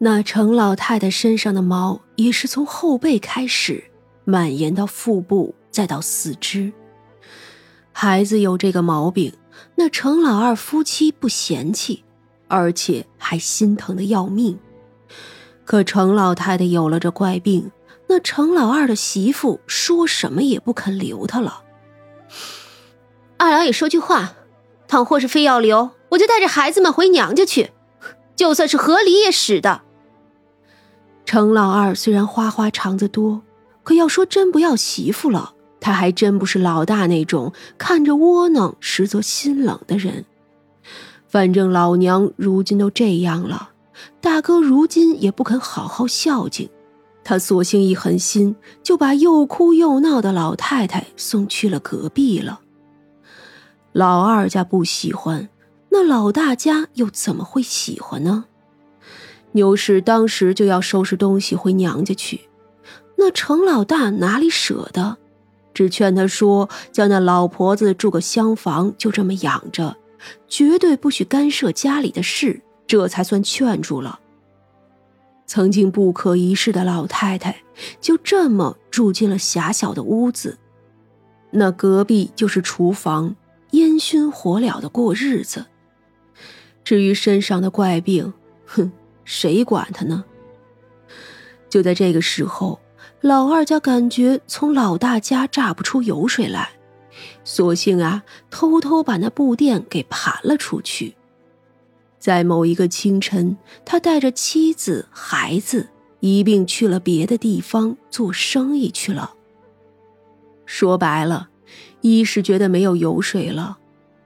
[0.00, 3.82] 那程老太太身上的毛也是从后背开始，
[4.24, 6.72] 蔓延到腹部，再到四肢。
[7.90, 9.32] 孩子有这个毛病，
[9.74, 12.04] 那程老二夫妻不嫌弃，
[12.46, 14.56] 而且还心疼的要命。
[15.64, 17.72] 可程老太太有了这怪病，
[18.06, 21.64] 那程老二的媳妇说什么也不肯留他了。
[23.36, 24.34] 二老爷说句话，
[24.86, 27.72] 倘或是非要留，我就带着孩子们回娘家去，
[28.36, 29.82] 就算是和离也使得。
[31.28, 33.42] 程老二虽然花花肠子多，
[33.82, 40.24] 可要说真不要媳妇了，他还真不是老大那种看着窝囊实则心冷的人。
[41.28, 43.72] 反正老娘如今都这样了，
[44.22, 46.70] 大哥如今也不肯好好孝敬，
[47.22, 52.60] 他索性一狠心，就把又哭又闹的老太太送去了隔壁了。
[53.92, 55.50] 老二家不喜欢，
[55.90, 58.46] 那老大家又怎么会喜欢呢？
[59.58, 62.42] 牛氏当时就要收拾东西回娘家去，
[63.16, 65.16] 那程老大哪里舍得，
[65.74, 69.96] 只劝他说：“叫那老婆子住个厢房，就这么养着，
[70.46, 74.20] 绝对不许干涉家里的事。”这才算劝住了。
[75.44, 77.62] 曾经不可一世的老太太，
[78.00, 80.56] 就这么住进了狭小的屋子，
[81.50, 83.36] 那隔壁就是厨房，
[83.72, 85.66] 烟熏火燎的过日子。
[86.82, 88.32] 至于身上的怪病，
[88.64, 88.90] 哼。
[89.28, 90.24] 谁管他呢？
[91.68, 92.80] 就在这个时候，
[93.20, 96.70] 老二家感觉从老大家榨不出油水来，
[97.44, 101.14] 索性啊，偷偷把那布店给盘了出去。
[102.18, 109.34] 在某一个清晨，他带着妻子、孩子一并去了别的地方做生意去了。
[110.64, 111.50] 说白了，
[112.00, 113.76] 一是觉得没有油水了，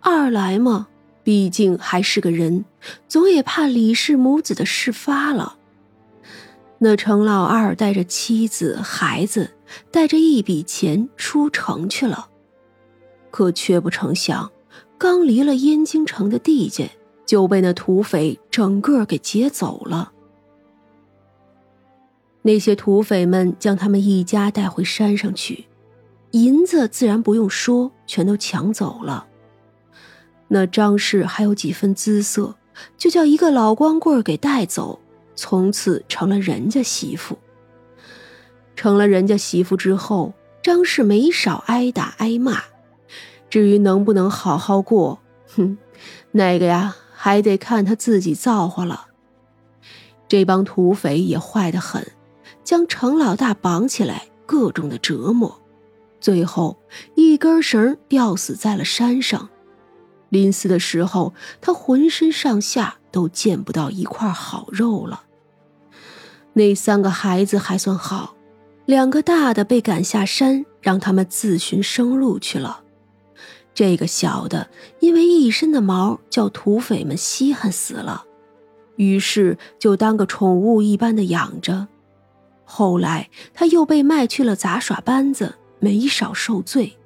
[0.00, 0.88] 二来嘛。
[1.28, 2.64] 毕竟还是个人，
[3.06, 5.58] 总也怕李氏母子的事发了。
[6.78, 9.50] 那程老二带着妻子、孩子，
[9.90, 12.30] 带着一笔钱出城去了，
[13.30, 14.50] 可却不成想，
[14.96, 16.92] 刚离了燕京城的地界，
[17.26, 20.12] 就被那土匪整个给劫走了。
[22.40, 25.66] 那些土匪们将他们一家带回山上去，
[26.30, 29.27] 银子自然不用说，全都抢走了。
[30.48, 32.56] 那张氏还有几分姿色，
[32.96, 34.98] 就叫一个老光棍给带走，
[35.36, 37.38] 从此成了人家媳妇。
[38.74, 40.32] 成了人家媳妇之后，
[40.62, 42.62] 张氏没少挨打挨骂。
[43.50, 45.20] 至于能不能好好过，
[45.56, 45.78] 哼，
[46.32, 49.06] 那个呀，还得看他自己造化了。
[50.28, 52.06] 这帮土匪也坏得很，
[52.62, 55.60] 将程老大绑起来，各种的折磨，
[56.20, 56.76] 最后
[57.14, 59.48] 一根绳吊死在了山上。
[60.28, 65.22] 临死的时候，他浑身上下都见不到一块好肉了。
[66.52, 68.34] 那三个孩子还算好，
[68.84, 72.82] 两个大的被赶下山，让他们自寻生路去了。
[73.72, 74.68] 这个小的
[74.98, 78.24] 因为一身的毛，叫土匪们稀罕死了，
[78.96, 81.86] 于是就当个宠物一般的养着。
[82.64, 86.97] 后来他又被卖去了杂耍班子，没少受罪。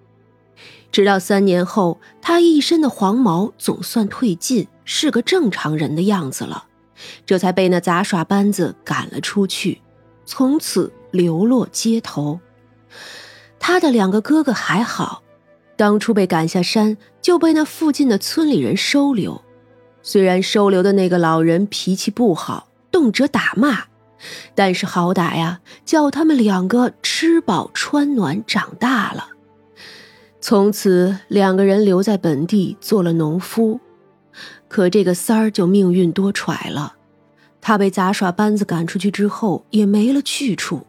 [0.93, 6.67] 直到三年后，他一身的黄毛总算褪尽，是个正常人的样子了，
[7.25, 9.81] 这才被那杂耍班子赶了出去，
[10.27, 12.39] 从此流落街头。
[13.59, 15.23] 他的两个哥哥还好，
[15.77, 19.41] 当初被赶下山就被那附近的村里人收留，
[20.03, 23.85] 虽然收留的那个老人脾气不好，动辄打骂，
[24.55, 29.29] 但是好歹呀，叫他们两个吃饱穿暖长大了。
[30.45, 33.79] 从此，两个人留在本地做了农夫。
[34.67, 36.97] 可这个三儿就命运多舛了，
[37.61, 40.85] 他被杂耍班子赶出去之后，也没了去处。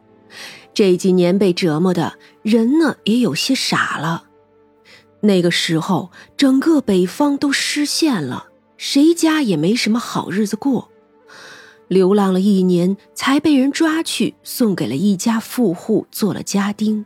[0.74, 4.24] 这几年被折磨的人呢，也有些傻了。
[5.22, 10.90] 那个时候，整个北方都失陷了，谁家也没什么好日子过。
[11.88, 17.06] 流浪了一年，才被人抓去，送给了一家富户做了家丁。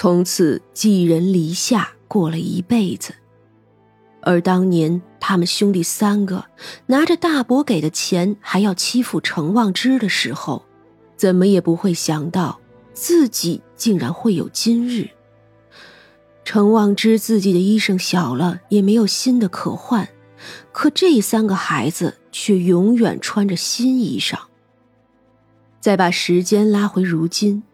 [0.00, 3.12] 从此寄人篱下，过了一辈子。
[4.20, 6.44] 而当年他们兄弟三个
[6.86, 10.64] 拿着大伯给的钱，还要欺负程望之的时候，
[11.16, 12.60] 怎么也不会想到
[12.94, 15.08] 自己竟然会有今日。
[16.44, 20.08] 程望之自己的衣裳小了，也没有新的可换，
[20.70, 24.38] 可这三个孩子却永远穿着新衣裳。
[25.80, 27.64] 再把时间拉回如今。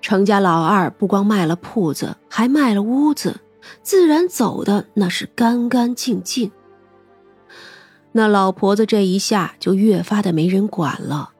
[0.00, 3.40] 程家老二不光卖了铺子，还卖了屋子，
[3.82, 6.50] 自然走的那是干干净净。
[8.12, 11.30] 那老婆子这一下就越发的没人管了，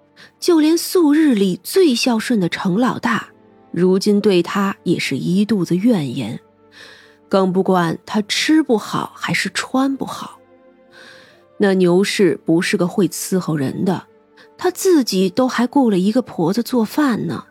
[0.40, 3.28] 就连素日里最孝顺的程老大，
[3.70, 6.40] 如今对他也是一肚子怨言，
[7.28, 10.38] 更不管他吃不好还是穿不好。
[11.58, 14.06] 那牛氏不是个会伺候人的，
[14.58, 17.44] 她自己都还雇了一个婆子做饭呢，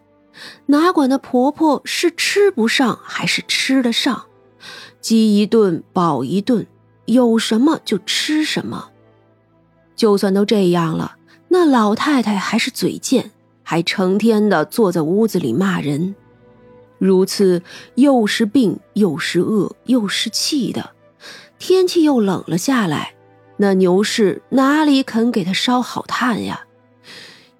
[0.67, 4.25] 哪管那婆婆是吃不上还是吃得上，
[5.01, 6.67] 饥一顿饱一顿，
[7.05, 8.89] 有什么就吃什么。
[9.95, 11.17] 就算都这样了，
[11.49, 13.31] 那老太太还是嘴贱，
[13.63, 16.15] 还成天的坐在屋子里骂人，
[16.97, 17.61] 如此
[17.95, 20.91] 又是病又是饿又是气的，
[21.57, 23.13] 天气又冷了下来。
[23.57, 26.65] 那牛氏哪里肯给他烧好炭呀？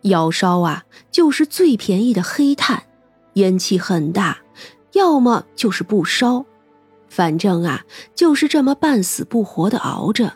[0.10, 2.84] 要烧啊，就是最便宜的黑炭，
[3.34, 4.38] 烟气很大；
[4.94, 6.46] 要么就是不烧，
[7.10, 10.34] 反正啊，就是这么半死不活的熬着。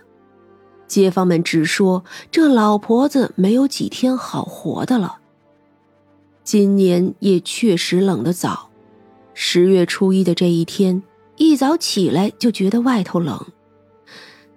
[0.88, 5.18] 街坊们只说这老婆子没有几天好活的了。
[6.44, 8.72] 今年也确实冷得早，
[9.36, 11.04] 十月初一的这一天，
[11.38, 13.46] 一早起来就觉得外头冷。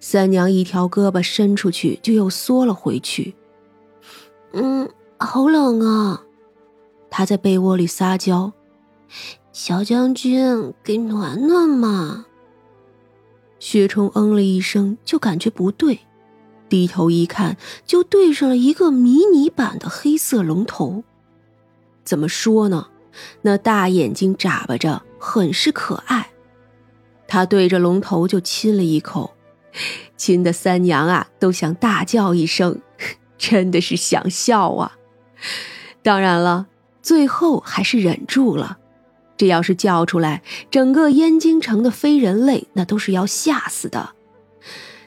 [0.01, 3.35] 三娘一条胳膊伸出去，就又缩了回去。
[4.55, 4.89] 嗯，
[5.25, 6.23] 好冷啊！
[7.11, 8.53] 他在被窝里撒娇
[9.53, 12.27] ：“小将军，给暖暖嘛。”
[13.61, 16.01] 薛冲嗯了一声，就感觉不对，
[16.69, 21.05] 低头一看，就对上了一个迷你版的黑色龙头。
[22.03, 22.89] 怎么说呢？
[23.43, 26.31] 那大眼睛眨巴着，很是可爱。
[27.29, 29.35] 他对着龙头就亲了一口。
[30.17, 32.81] 亲的三娘啊，都想大叫一声，
[33.39, 34.99] 真的是想笑啊！
[36.03, 36.67] 当然了，
[37.03, 38.79] 最后还是忍住了。
[39.37, 44.11] 这要是叫出来，整个燕京城的非人类那都是要吓死的。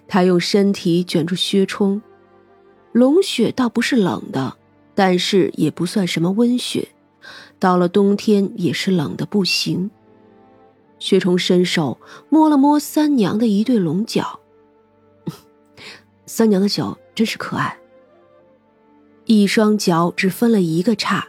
[0.07, 2.01] 他用身体卷住薛冲，
[2.91, 4.57] 龙雪倒不是冷的，
[4.93, 6.89] 但是也不算什么温雪，
[7.59, 9.89] 到了冬天也是冷的不行。
[10.99, 11.99] 薛冲伸手
[12.29, 14.39] 摸了摸三娘的一对龙角。
[16.25, 17.77] 三娘的脚真是可爱，
[19.25, 21.27] 一双脚只分了一个叉，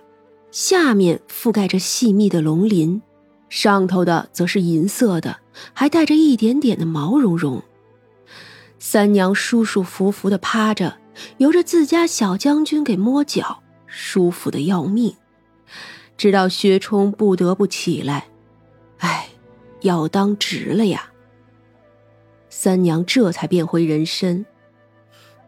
[0.51, 3.01] 下面覆盖着细密的龙鳞，
[3.49, 5.39] 上头的则是银色的，
[5.73, 7.63] 还带着一点点的毛茸茸。
[8.79, 10.99] 三娘舒舒服服的趴着，
[11.39, 15.17] 由着自家小将军给摸脚，舒服的要命。
[16.19, 18.29] 直到薛冲不得不起来，
[18.99, 19.29] 哎，
[19.81, 21.11] 要当值了呀。
[22.49, 24.47] 三娘这才变回人身。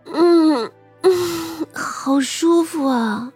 [0.06, 0.70] 嗯
[1.02, 1.37] 嗯，
[1.78, 3.32] 好舒服啊！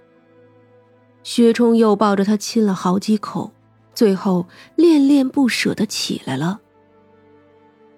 [1.23, 3.53] 薛冲又抱着他亲了好几口，
[3.94, 6.61] 最后恋恋不舍的起来了。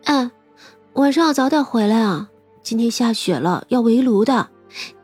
[0.04, 0.30] 哎，
[0.92, 2.28] 晚上要早点回来啊！
[2.62, 4.50] 今天下雪了，要围炉的，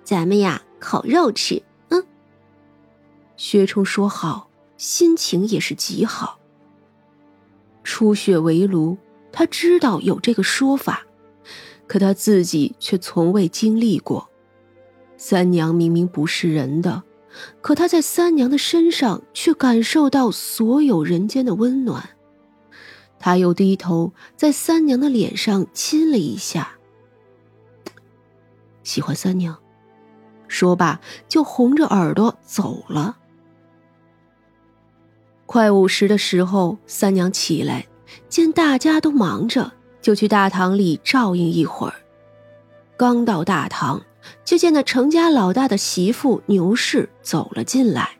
[0.05, 1.63] 咱们呀烤肉吃。
[1.89, 2.05] 嗯。
[3.39, 6.39] 薛冲说好，心情也是极好。
[7.83, 8.99] 初雪围炉，
[9.33, 11.07] 他知道有这个说法。
[11.87, 14.30] 可他自己却从未经历过。
[15.23, 17.03] 三娘明明不是人的，
[17.61, 22.09] 可他在三娘的身上却感受到所有人间的温暖。
[23.19, 26.71] 他又低头在三娘的脸上亲了一下。
[28.83, 29.59] 喜欢三娘，
[30.49, 33.19] 说罢就红着耳朵走了。
[35.45, 37.87] 快午时的时候，三娘起来，
[38.31, 39.71] 见大家都忙着。
[40.01, 41.95] 就去大堂里照应一会儿。
[42.97, 44.01] 刚到大堂，
[44.45, 48.11] 就见那程家老大的媳妇牛氏走了进来。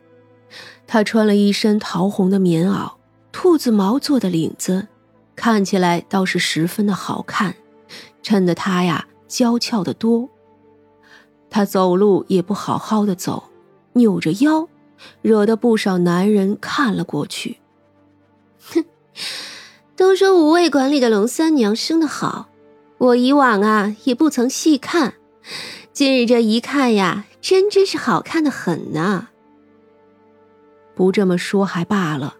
[0.87, 2.93] 她穿了一身桃红的棉袄，
[3.31, 4.87] 兔子毛做的领子，
[5.35, 7.55] 看起来倒是十分的好看，
[8.21, 10.29] 衬得她呀娇俏的多。
[11.49, 13.43] 她走路也不好好的走，
[13.93, 14.67] 扭着腰，
[15.21, 17.57] 惹得不少男人看了过去。
[18.59, 18.85] 哼。
[19.97, 22.49] 都说五味馆里的龙三娘生得好，
[22.97, 25.13] 我以往啊也不曾细看，
[26.01, 29.27] 今日这一看呀，真真是好看的很呐。
[30.95, 32.37] 不这么说还罢了，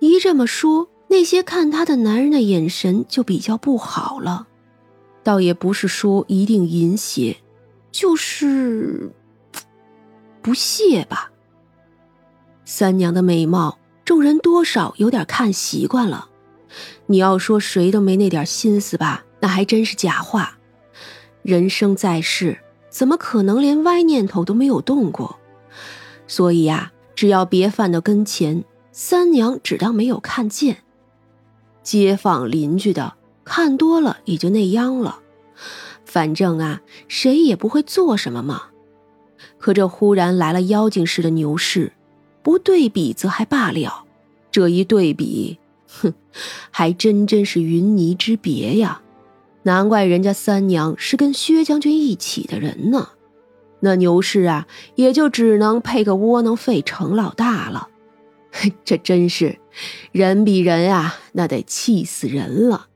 [0.00, 4.48] 一这么说，那些看他的男人的眼神就比较不好了。
[5.22, 7.36] 倒也不是说一定淫邪，
[7.92, 9.12] 就是
[10.42, 11.30] 不屑吧。
[12.64, 16.30] 三娘的美貌，众人多少有点看习惯了。
[17.06, 20.58] 你要说谁都没那点心思吧，那还真是假话。
[21.42, 22.58] 人生在世，
[22.94, 25.40] 怎么可能连歪念头都没有动过？
[26.28, 30.76] 所以呀，只要别犯到跟前，三娘只当没有看见。
[31.82, 35.18] 街坊邻居的看多了也就那样了，
[36.04, 38.66] 反正啊，谁也不会做什么嘛。
[39.58, 41.90] 可这忽然来了妖精似的牛市，
[42.44, 44.04] 不对比则还罢了，
[44.52, 45.58] 这一对比，
[45.88, 46.14] 哼，
[46.70, 49.02] 还真真是云泥之别呀！
[49.64, 53.08] 难怪人家三娘是跟薛将军一起的人呢。
[53.80, 57.88] 那牛氏啊，也就只能配个窝囊废程老大了。
[58.84, 59.58] 这真是
[60.12, 62.86] 人比人啊，那得气死人了。